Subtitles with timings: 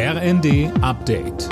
[0.00, 1.48] RND Update.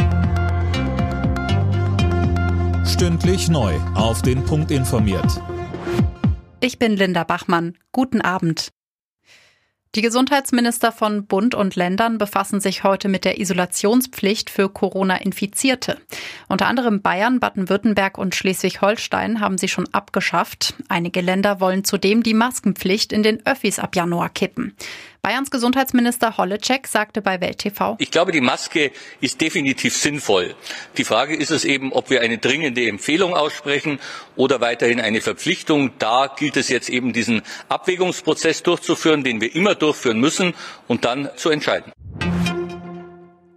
[2.87, 3.75] Stündlich neu.
[3.97, 5.43] Auf den Punkt informiert.
[6.61, 7.77] Ich bin Linda Bachmann.
[7.91, 8.71] Guten Abend.
[9.97, 15.97] Die Gesundheitsminister von Bund und Ländern befassen sich heute mit der Isolationspflicht für Corona-Infizierte.
[16.49, 20.75] Unter anderem Bayern, Baden-Württemberg und Schleswig-Holstein haben sie schon abgeschafft.
[20.89, 24.77] Einige Länder wollen zudem die Maskenpflicht in den Öffis ab Januar kippen.
[25.27, 27.97] Bayerns Gesundheitsminister Holleczek sagte bei Welt TV.
[27.99, 30.55] Ich glaube, die Maske ist definitiv sinnvoll.
[30.99, 33.99] Die Frage ist es eben, ob wir eine dringende Empfehlung aussprechen
[34.37, 35.91] oder weiterhin eine Verpflichtung.
[35.99, 40.55] Da gilt es jetzt eben diesen Abwägungsprozess durchzuführen, den wir immer durchführen müssen
[40.87, 41.91] und dann zu entscheiden.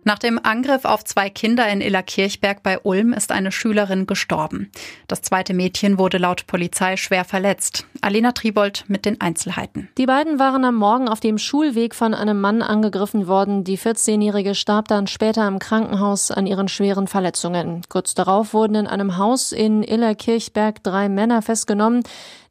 [0.09, 4.71] Nach dem Angriff auf zwei Kinder in Illerkirchberg bei Ulm ist eine Schülerin gestorben.
[5.07, 7.85] Das zweite Mädchen wurde laut Polizei schwer verletzt.
[8.01, 9.87] Alena Tribold mit den Einzelheiten.
[9.99, 13.63] Die beiden waren am Morgen auf dem Schulweg von einem Mann angegriffen worden.
[13.63, 17.83] Die 14-Jährige starb dann später im Krankenhaus an ihren schweren Verletzungen.
[17.87, 22.01] Kurz darauf wurden in einem Haus in Illerkirchberg drei Männer festgenommen.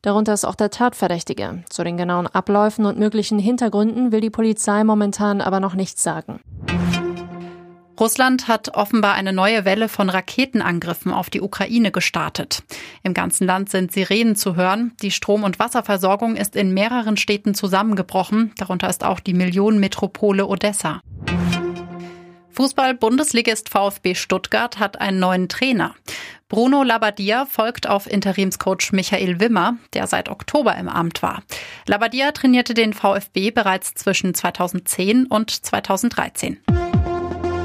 [0.03, 1.65] Darunter ist auch der Tatverdächtige.
[1.70, 6.39] Zu den genauen Abläufen und möglichen Hintergründen will die Polizei momentan aber noch nichts sagen.
[7.98, 12.62] Russland hat offenbar eine neue Welle von Raketenangriffen auf die Ukraine gestartet.
[13.02, 14.92] Im ganzen Land sind Sirenen zu hören.
[15.02, 18.52] Die Strom- und Wasserversorgung ist in mehreren Städten zusammengebrochen.
[18.56, 21.02] Darunter ist auch die Millionenmetropole Odessa.
[22.50, 25.94] Fußball-Bundesligist VfB Stuttgart hat einen neuen Trainer.
[26.48, 31.42] Bruno Labbadia folgt auf Interimscoach Michael Wimmer, der seit Oktober im Amt war.
[31.86, 36.58] Labbadia trainierte den VfB bereits zwischen 2010 und 2013.